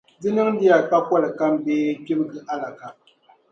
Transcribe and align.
Di 0.21 0.29
niŋdiya 0.35 0.77
pakoli 0.91 1.29
kam 1.39 1.53
bee 1.63 1.91
kpibiga 2.03 2.39
alaka. 2.53 2.87